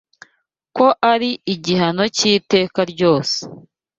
[0.75, 3.37] ko ari igihano cy’iteka ryose